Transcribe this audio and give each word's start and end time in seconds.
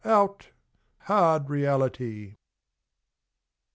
Out! 0.03 0.47
hard 1.01 1.47
Reality! 1.51 2.37